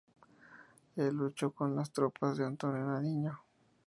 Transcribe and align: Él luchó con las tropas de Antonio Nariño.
Él 0.95 1.13
luchó 1.15 1.51
con 1.51 1.75
las 1.75 1.91
tropas 1.91 2.35
de 2.35 2.45
Antonio 2.47 2.83
Nariño. 2.87 3.39